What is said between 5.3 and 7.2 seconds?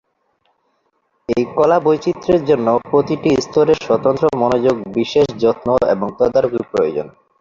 যত্ন এবং তদারকি প্রয়োজন।